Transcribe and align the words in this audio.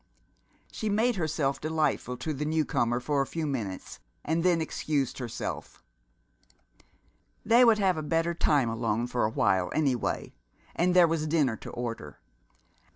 She 0.71 0.89
made 0.89 1.17
herself 1.17 1.61
delightful 1.61 2.17
to 2.17 2.33
the 2.33 2.43
newcomer 2.43 2.99
for 2.99 3.21
a 3.21 3.27
few 3.27 3.45
minutes, 3.45 3.99
and 4.25 4.41
then 4.43 4.59
excused 4.59 5.19
herself. 5.19 5.83
They 7.45 7.63
would 7.63 7.77
have 7.77 7.97
a 7.97 8.01
better 8.01 8.33
time 8.33 8.67
alone, 8.71 9.05
for 9.05 9.25
awhile, 9.25 9.69
any 9.75 9.93
way, 9.95 10.33
and 10.75 10.95
there 10.95 11.07
was 11.07 11.27
dinner 11.27 11.55
to 11.57 11.69
order. 11.69 12.19